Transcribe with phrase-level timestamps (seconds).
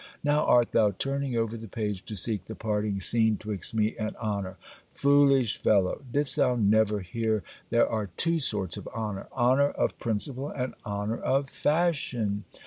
[0.23, 4.15] Now art thou turning over the page to seek the parting scene 'twixt me and
[4.15, 4.57] honour.
[4.95, 6.01] Foolish fellow!
[6.11, 9.27] Didst thou never hear there are two sorts of honour?
[9.31, 12.45] Honour of principle, and honour of fashion.